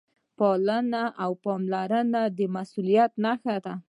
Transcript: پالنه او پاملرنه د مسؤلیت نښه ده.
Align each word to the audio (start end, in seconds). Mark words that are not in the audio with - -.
پالنه 0.37 1.03
او 1.23 1.31
پاملرنه 1.43 2.21
د 2.37 2.39
مسؤلیت 2.55 3.11
نښه 3.23 3.55
ده. 3.65 3.73